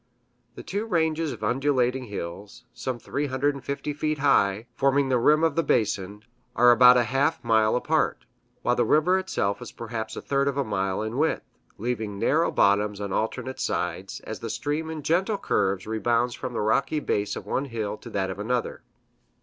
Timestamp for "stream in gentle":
14.49-15.37